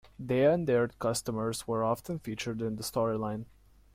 They 0.17 0.47
and 0.51 0.65
their 0.65 0.87
customs 0.87 1.67
were 1.67 1.83
often 1.83 2.17
featured 2.17 2.59
in 2.63 2.75
the 2.75 2.81
storyline. 2.81 3.45